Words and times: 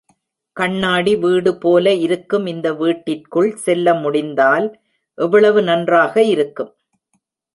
கண்ணாடி 0.57 1.11
வீடு 1.15 1.51
போல 1.57 1.91
இருக்கும் 1.97 2.45
இந்த 2.45 2.67
வீட்டிற்குள் 2.73 3.51
செல்ல 3.57 3.93
முடிந்தால் 3.95 4.67
எவ்வளவு 5.17 5.61
நன்றாக 5.61 6.23
இருக்கும்! 6.25 6.73